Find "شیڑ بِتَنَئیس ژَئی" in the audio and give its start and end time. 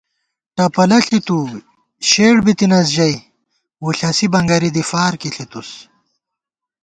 2.09-3.15